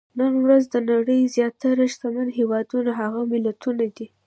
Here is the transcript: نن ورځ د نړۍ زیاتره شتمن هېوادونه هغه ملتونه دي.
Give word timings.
نن 0.19 0.33
ورځ 0.45 0.63
د 0.69 0.75
نړۍ 0.91 1.21
زیاتره 1.35 1.85
شتمن 1.93 2.27
هېوادونه 2.37 2.91
هغه 3.01 3.21
ملتونه 3.31 3.85
دي. 3.95 4.07